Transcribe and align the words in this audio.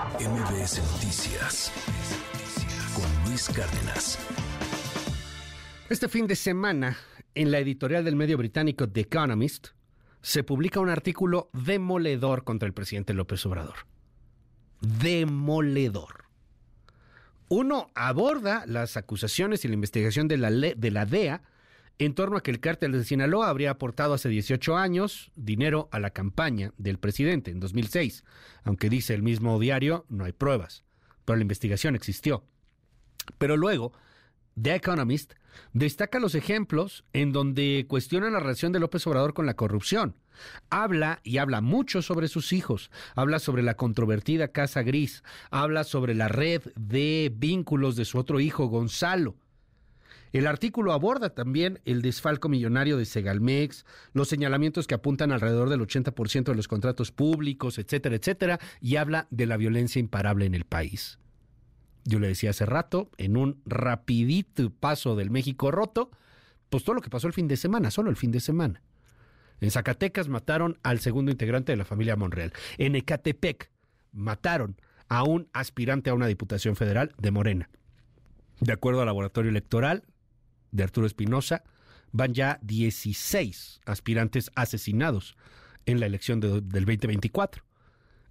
MBS 0.00 0.80
Noticias 0.92 1.70
con 2.94 3.28
Luis 3.28 3.50
Cárdenas. 3.50 4.18
Este 5.90 6.08
fin 6.08 6.26
de 6.26 6.36
semana, 6.36 6.96
en 7.34 7.50
la 7.50 7.58
editorial 7.58 8.02
del 8.02 8.16
medio 8.16 8.38
británico 8.38 8.88
The 8.88 9.02
Economist, 9.02 9.68
se 10.22 10.42
publica 10.42 10.80
un 10.80 10.88
artículo 10.88 11.50
demoledor 11.52 12.44
contra 12.44 12.66
el 12.66 12.72
presidente 12.72 13.12
López 13.12 13.44
Obrador. 13.44 13.74
Demoledor. 14.80 16.24
Uno 17.48 17.90
aborda 17.94 18.64
las 18.66 18.96
acusaciones 18.96 19.66
y 19.66 19.68
la 19.68 19.74
investigación 19.74 20.28
de 20.28 20.38
la, 20.38 20.50
de 20.50 20.90
la 20.90 21.04
DEA 21.04 21.42
en 22.00 22.14
torno 22.14 22.38
a 22.38 22.42
que 22.42 22.50
el 22.50 22.60
cártel 22.60 22.92
de 22.92 23.04
Sinaloa 23.04 23.50
habría 23.50 23.72
aportado 23.72 24.14
hace 24.14 24.30
18 24.30 24.74
años 24.74 25.30
dinero 25.36 25.90
a 25.92 26.00
la 26.00 26.10
campaña 26.10 26.72
del 26.78 26.98
presidente 26.98 27.50
en 27.50 27.60
2006. 27.60 28.24
Aunque 28.64 28.88
dice 28.88 29.12
el 29.12 29.22
mismo 29.22 29.58
diario, 29.58 30.06
no 30.08 30.24
hay 30.24 30.32
pruebas, 30.32 30.82
pero 31.26 31.36
la 31.36 31.42
investigación 31.42 31.94
existió. 31.94 32.42
Pero 33.36 33.58
luego, 33.58 33.92
The 34.60 34.76
Economist 34.76 35.34
destaca 35.74 36.20
los 36.20 36.34
ejemplos 36.34 37.04
en 37.12 37.32
donde 37.32 37.84
cuestiona 37.86 38.30
la 38.30 38.40
relación 38.40 38.72
de 38.72 38.80
López 38.80 39.06
Obrador 39.06 39.34
con 39.34 39.44
la 39.44 39.54
corrupción. 39.54 40.16
Habla 40.70 41.20
y 41.22 41.36
habla 41.36 41.60
mucho 41.60 42.00
sobre 42.00 42.28
sus 42.28 42.54
hijos, 42.54 42.90
habla 43.14 43.38
sobre 43.40 43.62
la 43.62 43.76
controvertida 43.76 44.48
Casa 44.48 44.82
Gris, 44.82 45.22
habla 45.50 45.84
sobre 45.84 46.14
la 46.14 46.28
red 46.28 46.62
de 46.76 47.30
vínculos 47.36 47.94
de 47.94 48.06
su 48.06 48.16
otro 48.16 48.40
hijo, 48.40 48.68
Gonzalo. 48.68 49.36
El 50.32 50.46
artículo 50.46 50.92
aborda 50.92 51.34
también 51.34 51.80
el 51.84 52.02
desfalco 52.02 52.48
millonario 52.48 52.96
de 52.96 53.04
Segalmex, 53.04 53.84
los 54.12 54.28
señalamientos 54.28 54.86
que 54.86 54.94
apuntan 54.94 55.32
alrededor 55.32 55.68
del 55.68 55.80
80% 55.80 56.44
de 56.44 56.54
los 56.54 56.68
contratos 56.68 57.10
públicos, 57.10 57.78
etcétera, 57.78 58.16
etcétera, 58.16 58.60
y 58.80 58.96
habla 58.96 59.26
de 59.30 59.46
la 59.46 59.56
violencia 59.56 59.98
imparable 59.98 60.46
en 60.46 60.54
el 60.54 60.64
país. 60.64 61.18
Yo 62.04 62.18
le 62.18 62.28
decía 62.28 62.50
hace 62.50 62.64
rato, 62.64 63.10
en 63.18 63.36
un 63.36 63.60
rapidito 63.66 64.70
paso 64.70 65.16
del 65.16 65.30
México 65.30 65.70
roto, 65.70 66.10
pues 66.70 66.84
todo 66.84 66.94
lo 66.94 67.02
que 67.02 67.10
pasó 67.10 67.26
el 67.26 67.32
fin 67.32 67.48
de 67.48 67.56
semana, 67.56 67.90
solo 67.90 68.10
el 68.10 68.16
fin 68.16 68.30
de 68.30 68.40
semana. 68.40 68.82
En 69.60 69.70
Zacatecas 69.70 70.28
mataron 70.28 70.78
al 70.82 71.00
segundo 71.00 71.30
integrante 71.30 71.72
de 71.72 71.76
la 71.76 71.84
familia 71.84 72.16
Monreal. 72.16 72.52
En 72.78 72.94
Ecatepec 72.94 73.70
mataron 74.12 74.76
a 75.08 75.24
un 75.24 75.48
aspirante 75.52 76.08
a 76.08 76.14
una 76.14 76.28
diputación 76.28 76.76
federal 76.76 77.12
de 77.18 77.30
Morena. 77.30 77.68
De 78.60 78.72
acuerdo 78.72 79.00
al 79.00 79.06
laboratorio 79.06 79.50
electoral, 79.50 80.04
de 80.72 80.82
Arturo 80.82 81.06
Espinosa, 81.06 81.62
van 82.12 82.34
ya 82.34 82.58
16 82.62 83.80
aspirantes 83.86 84.50
asesinados 84.54 85.36
en 85.86 86.00
la 86.00 86.06
elección 86.06 86.40
del 86.40 86.62
2024. 86.62 87.62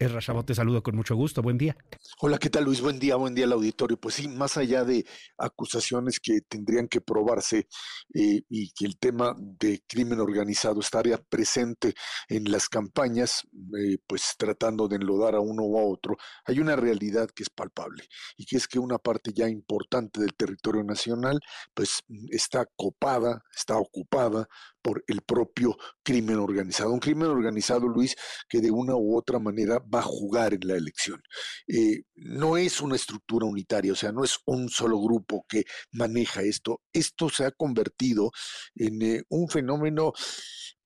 Es 0.00 0.10
Rashabot, 0.10 0.46
te 0.46 0.54
saludo 0.54 0.82
con 0.82 0.96
mucho 0.96 1.14
gusto. 1.14 1.42
Buen 1.42 1.58
día. 1.58 1.76
Hola, 2.20 2.38
¿qué 2.38 2.48
tal 2.48 2.64
Luis? 2.64 2.80
Buen 2.80 2.98
día, 2.98 3.16
buen 3.16 3.34
día 3.34 3.44
al 3.44 3.52
auditorio. 3.52 4.00
Pues 4.00 4.14
sí, 4.14 4.28
más 4.28 4.56
allá 4.56 4.82
de 4.82 5.04
acusaciones 5.36 6.18
que 6.18 6.40
tendrían 6.48 6.88
que 6.88 7.02
probarse 7.02 7.68
eh, 8.14 8.40
y 8.48 8.72
que 8.72 8.86
el 8.86 8.98
tema 8.98 9.36
de 9.38 9.82
crimen 9.86 10.18
organizado 10.18 10.80
estaría 10.80 11.18
presente 11.18 11.92
en 12.30 12.50
las 12.50 12.70
campañas, 12.70 13.42
eh, 13.78 13.98
pues 14.06 14.36
tratando 14.38 14.88
de 14.88 14.96
enlodar 14.96 15.34
a 15.34 15.40
uno 15.40 15.64
u 15.64 15.78
a 15.78 15.84
otro, 15.84 16.16
hay 16.46 16.60
una 16.60 16.76
realidad 16.76 17.28
que 17.28 17.42
es 17.42 17.50
palpable 17.50 18.04
y 18.38 18.46
que 18.46 18.56
es 18.56 18.66
que 18.66 18.78
una 18.78 18.96
parte 18.96 19.34
ya 19.34 19.50
importante 19.50 20.18
del 20.22 20.32
territorio 20.34 20.82
nacional, 20.82 21.40
pues 21.74 22.00
está 22.30 22.64
copada, 22.74 23.42
está 23.54 23.76
ocupada 23.76 24.48
por 24.82 25.04
el 25.06 25.22
propio 25.22 25.76
crimen 26.02 26.36
organizado. 26.36 26.92
Un 26.92 27.00
crimen 27.00 27.28
organizado, 27.28 27.88
Luis, 27.88 28.16
que 28.48 28.60
de 28.60 28.70
una 28.70 28.96
u 28.96 29.16
otra 29.16 29.38
manera 29.38 29.78
va 29.92 30.00
a 30.00 30.02
jugar 30.02 30.54
en 30.54 30.66
la 30.66 30.76
elección. 30.76 31.20
Eh, 31.68 32.02
no 32.14 32.56
es 32.56 32.80
una 32.80 32.96
estructura 32.96 33.46
unitaria, 33.46 33.92
o 33.92 33.96
sea, 33.96 34.12
no 34.12 34.24
es 34.24 34.38
un 34.46 34.68
solo 34.68 35.00
grupo 35.00 35.44
que 35.48 35.64
maneja 35.92 36.42
esto. 36.42 36.80
Esto 36.92 37.28
se 37.28 37.44
ha 37.44 37.50
convertido 37.50 38.30
en 38.74 39.02
eh, 39.02 39.22
un 39.28 39.48
fenómeno 39.48 40.12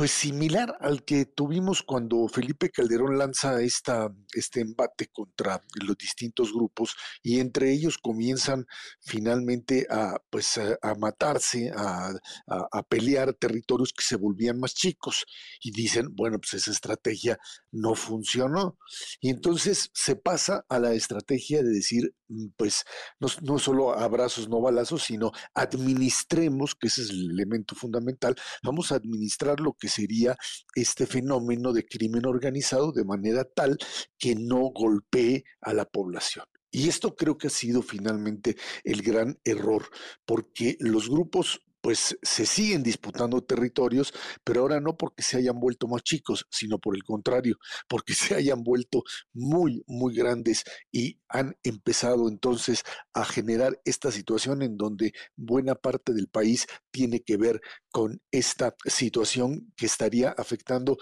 pues 0.00 0.12
similar 0.12 0.78
al 0.80 1.04
que 1.04 1.26
tuvimos 1.26 1.82
cuando 1.82 2.26
Felipe 2.26 2.70
Calderón 2.70 3.18
lanza 3.18 3.60
esta, 3.60 4.08
este 4.32 4.62
embate 4.62 5.08
contra 5.12 5.60
los 5.74 5.94
distintos 5.98 6.54
grupos 6.54 6.94
y 7.22 7.38
entre 7.38 7.70
ellos 7.70 7.98
comienzan 7.98 8.64
finalmente 9.02 9.86
a, 9.90 10.16
pues, 10.30 10.56
a, 10.56 10.94
matarse, 10.94 11.70
a, 11.76 12.14
a, 12.46 12.82
pelear 12.84 13.34
territorios 13.34 13.92
que 13.92 14.02
se 14.02 14.16
volvían 14.16 14.58
más 14.58 14.72
chicos 14.72 15.26
y 15.62 15.70
dicen, 15.70 16.14
bueno, 16.16 16.38
pues 16.38 16.54
esa 16.54 16.70
estrategia 16.70 17.38
no 17.70 17.94
funcionó. 17.94 18.78
Y 19.20 19.28
entonces 19.28 19.90
se 19.92 20.16
pasa 20.16 20.64
a 20.70 20.78
la 20.78 20.94
estrategia 20.94 21.62
de 21.62 21.72
decir, 21.72 22.14
mm, 22.28 22.46
pues 22.56 22.84
no, 23.18 23.28
no 23.42 23.58
solo 23.58 23.92
abrazos, 23.92 24.48
no 24.48 24.62
balazos, 24.62 25.02
sino 25.02 25.30
administremos, 25.52 26.74
que 26.74 26.86
ese 26.86 27.02
es 27.02 27.10
el 27.10 27.32
elemento 27.32 27.74
fundamental, 27.74 28.34
vamos 28.62 28.92
a 28.92 28.94
administrar 28.94 29.60
lo 29.60 29.74
que 29.74 29.89
sería 29.90 30.36
este 30.74 31.06
fenómeno 31.06 31.72
de 31.72 31.84
crimen 31.84 32.26
organizado 32.26 32.92
de 32.92 33.04
manera 33.04 33.44
tal 33.44 33.76
que 34.18 34.34
no 34.34 34.70
golpee 34.74 35.44
a 35.60 35.74
la 35.74 35.84
población. 35.84 36.46
Y 36.70 36.88
esto 36.88 37.16
creo 37.16 37.36
que 37.36 37.48
ha 37.48 37.50
sido 37.50 37.82
finalmente 37.82 38.56
el 38.84 39.02
gran 39.02 39.38
error, 39.44 39.88
porque 40.24 40.76
los 40.78 41.10
grupos 41.10 41.60
pues 41.80 42.18
se 42.22 42.46
siguen 42.46 42.82
disputando 42.82 43.42
territorios, 43.42 44.12
pero 44.44 44.62
ahora 44.62 44.80
no 44.80 44.96
porque 44.96 45.22
se 45.22 45.38
hayan 45.38 45.58
vuelto 45.58 45.88
más 45.88 46.02
chicos, 46.02 46.46
sino 46.50 46.78
por 46.78 46.94
el 46.94 47.02
contrario, 47.02 47.56
porque 47.88 48.14
se 48.14 48.34
hayan 48.34 48.62
vuelto 48.62 49.02
muy, 49.32 49.82
muy 49.86 50.14
grandes 50.14 50.64
y 50.92 51.20
han 51.28 51.56
empezado 51.62 52.28
entonces 52.28 52.82
a 53.14 53.24
generar 53.24 53.80
esta 53.84 54.10
situación 54.10 54.62
en 54.62 54.76
donde 54.76 55.12
buena 55.36 55.74
parte 55.74 56.12
del 56.12 56.28
país 56.28 56.66
tiene 56.90 57.20
que 57.20 57.36
ver 57.36 57.60
con 57.90 58.20
esta 58.30 58.74
situación 58.86 59.72
que 59.76 59.86
estaría 59.86 60.30
afectando 60.30 60.96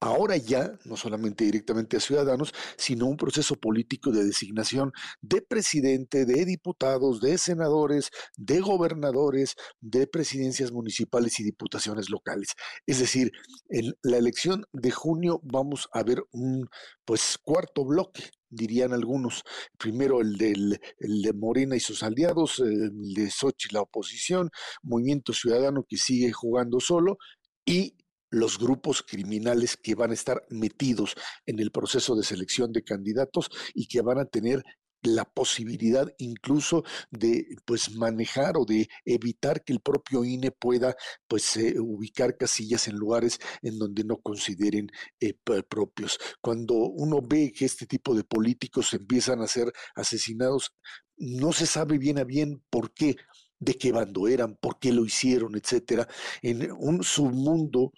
ahora 0.00 0.36
ya, 0.36 0.78
no 0.84 0.96
solamente 0.96 1.44
directamente 1.44 1.96
a 1.96 2.00
ciudadanos, 2.00 2.52
sino 2.76 3.06
un 3.06 3.16
proceso 3.16 3.56
político 3.56 4.10
de 4.10 4.24
designación 4.24 4.92
de 5.20 5.42
presidente, 5.42 6.24
de 6.24 6.44
diputados, 6.44 7.20
de 7.20 7.38
senadores, 7.38 8.10
de 8.36 8.60
gobernadores, 8.60 9.54
de 9.80 10.06
presidencias 10.06 10.72
municipales 10.72 11.40
y 11.40 11.44
diputaciones 11.44 12.10
locales. 12.10 12.50
Es 12.86 12.98
decir, 12.98 13.32
en 13.68 13.94
la 14.02 14.18
elección 14.18 14.64
de 14.72 14.90
junio 14.90 15.40
vamos 15.42 15.88
a 15.92 16.02
ver 16.02 16.22
un 16.32 16.68
pues 17.04 17.38
cuarto 17.42 17.84
bloque 17.84 18.30
dirían 18.48 18.92
algunos. 18.92 19.42
Primero 19.78 20.20
el, 20.20 20.36
del, 20.36 20.80
el 20.98 21.22
de 21.22 21.32
Morena 21.32 21.76
y 21.76 21.80
sus 21.80 22.02
aliados, 22.02 22.60
el 22.60 23.14
de 23.14 23.30
Sochi, 23.30 23.68
la 23.72 23.82
oposición, 23.82 24.50
Movimiento 24.82 25.32
Ciudadano 25.32 25.84
que 25.88 25.96
sigue 25.96 26.32
jugando 26.32 26.80
solo 26.80 27.18
y 27.64 27.96
los 28.36 28.58
grupos 28.58 29.02
criminales 29.02 29.76
que 29.76 29.94
van 29.94 30.10
a 30.10 30.14
estar 30.14 30.44
metidos 30.50 31.14
en 31.46 31.58
el 31.58 31.70
proceso 31.70 32.14
de 32.14 32.22
selección 32.22 32.70
de 32.72 32.84
candidatos 32.84 33.48
y 33.74 33.88
que 33.88 34.02
van 34.02 34.18
a 34.18 34.26
tener 34.26 34.62
la 35.02 35.24
posibilidad 35.24 36.12
incluso 36.18 36.84
de 37.10 37.46
pues 37.64 37.94
manejar 37.94 38.56
o 38.56 38.64
de 38.64 38.88
evitar 39.04 39.62
que 39.64 39.72
el 39.72 39.80
propio 39.80 40.24
INE 40.24 40.50
pueda 40.50 40.96
pues 41.28 41.56
eh, 41.56 41.76
ubicar 41.78 42.36
casillas 42.36 42.88
en 42.88 42.96
lugares 42.96 43.38
en 43.62 43.78
donde 43.78 44.04
no 44.04 44.16
consideren 44.18 44.88
eh, 45.20 45.34
propios. 45.68 46.18
Cuando 46.40 46.74
uno 46.74 47.20
ve 47.22 47.52
que 47.52 47.64
este 47.64 47.86
tipo 47.86 48.14
de 48.14 48.24
políticos 48.24 48.92
empiezan 48.94 49.40
a 49.40 49.46
ser 49.46 49.72
asesinados, 49.94 50.72
no 51.16 51.52
se 51.52 51.66
sabe 51.66 51.98
bien 51.98 52.18
a 52.18 52.24
bien 52.24 52.62
por 52.68 52.92
qué 52.92 53.16
de 53.58 53.74
qué 53.74 53.92
bando 53.92 54.28
eran, 54.28 54.56
por 54.56 54.78
qué 54.78 54.92
lo 54.92 55.04
hicieron, 55.04 55.56
etcétera, 55.56 56.06
en 56.42 56.70
un 56.72 57.02
submundo 57.02 57.92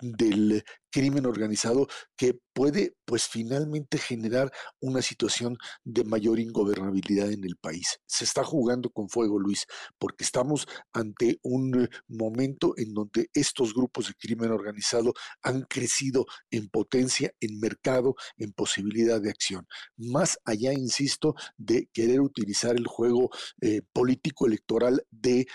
del 0.00 0.64
crimen 0.90 1.26
organizado 1.26 1.88
que 2.16 2.38
puede 2.52 2.94
pues 3.04 3.26
finalmente 3.26 3.98
generar 3.98 4.52
una 4.80 5.00
situación 5.00 5.56
de 5.84 6.04
mayor 6.04 6.38
ingobernabilidad 6.38 7.32
en 7.32 7.44
el 7.44 7.56
país. 7.56 7.98
Se 8.06 8.24
está 8.24 8.44
jugando 8.44 8.90
con 8.90 9.08
fuego, 9.08 9.38
Luis, 9.38 9.66
porque 9.98 10.24
estamos 10.24 10.66
ante 10.92 11.38
un 11.42 11.88
momento 12.08 12.74
en 12.76 12.92
donde 12.92 13.30
estos 13.32 13.74
grupos 13.74 14.08
de 14.08 14.14
crimen 14.14 14.50
organizado 14.50 15.14
han 15.42 15.62
crecido 15.62 16.26
en 16.50 16.68
potencia, 16.68 17.32
en 17.40 17.58
mercado, 17.58 18.14
en 18.36 18.52
posibilidad 18.52 19.20
de 19.20 19.30
acción. 19.30 19.66
Más 19.96 20.38
allá, 20.44 20.72
insisto, 20.72 21.34
de 21.56 21.88
querer 21.92 22.20
utilizar 22.20 22.76
el 22.76 22.86
juego 22.86 23.30
eh, 23.60 23.82
político 23.92 24.46
electoral 24.46 25.04
de 25.10 25.46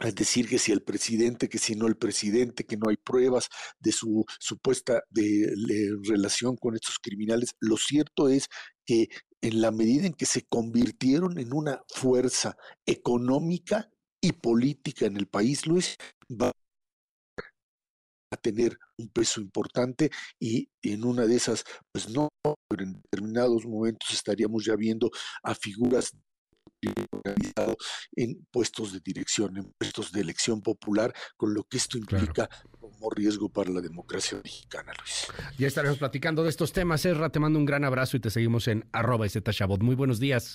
es 0.00 0.14
decir, 0.14 0.48
que 0.48 0.58
si 0.58 0.72
el 0.72 0.82
presidente, 0.82 1.48
que 1.48 1.58
si 1.58 1.74
no 1.74 1.86
el 1.86 1.96
presidente, 1.96 2.64
que 2.64 2.76
no 2.76 2.88
hay 2.88 2.96
pruebas 2.96 3.48
de 3.78 3.92
su 3.92 4.24
supuesta 4.38 5.02
de, 5.10 5.52
relación 6.04 6.56
con 6.56 6.74
estos 6.74 6.98
criminales. 6.98 7.54
Lo 7.60 7.76
cierto 7.76 8.28
es 8.28 8.48
que 8.86 9.08
en 9.42 9.60
la 9.60 9.70
medida 9.70 10.06
en 10.06 10.14
que 10.14 10.26
se 10.26 10.46
convirtieron 10.46 11.38
en 11.38 11.52
una 11.52 11.82
fuerza 11.94 12.56
económica 12.86 13.90
y 14.22 14.32
política 14.32 15.06
en 15.06 15.16
el 15.16 15.26
país, 15.26 15.66
Luis, 15.66 15.96
va 16.30 16.50
a 18.32 18.36
tener 18.36 18.78
un 18.96 19.08
peso 19.08 19.40
importante 19.40 20.10
y 20.38 20.70
en 20.82 21.04
una 21.04 21.26
de 21.26 21.36
esas, 21.36 21.64
pues 21.92 22.08
no, 22.08 22.28
pero 22.68 22.84
en 22.84 23.02
determinados 23.02 23.66
momentos 23.66 24.10
estaríamos 24.12 24.64
ya 24.64 24.76
viendo 24.76 25.10
a 25.42 25.54
figuras 25.54 26.12
en 28.12 28.46
puestos 28.50 28.92
de 28.92 29.00
dirección, 29.00 29.56
en 29.56 29.72
puestos 29.78 30.12
de 30.12 30.20
elección 30.20 30.62
popular, 30.62 31.12
con 31.36 31.54
lo 31.54 31.64
que 31.64 31.76
esto 31.76 31.98
implica 31.98 32.48
como 32.78 33.10
riesgo 33.10 33.48
para 33.48 33.70
la 33.70 33.80
democracia 33.80 34.40
mexicana, 34.42 34.92
Luis. 34.98 35.26
Ya 35.58 35.66
estaremos 35.66 35.98
platicando 35.98 36.42
de 36.42 36.50
estos 36.50 36.72
temas. 36.72 37.04
Erra, 37.04 37.30
te 37.30 37.40
mando 37.40 37.58
un 37.58 37.64
gran 37.64 37.84
abrazo 37.84 38.16
y 38.16 38.20
te 38.20 38.30
seguimos 38.30 38.68
en 38.68 38.88
arroba 38.92 39.26
Muy 39.80 39.94
buenos 39.94 40.18
días. 40.18 40.54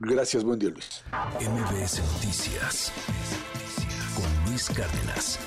Gracias, 0.00 0.44
buen 0.44 0.58
día, 0.58 0.70
Luis. 0.70 1.02
MBS 1.40 2.00
Noticias 2.14 2.92
con 4.14 4.50
Luis 4.50 4.68
Cárdenas. 4.68 5.38